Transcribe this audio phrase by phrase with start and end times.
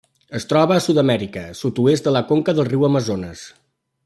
[0.37, 3.49] Es troba a Sud-amèrica: sud-oest de la conca del riu Amazones.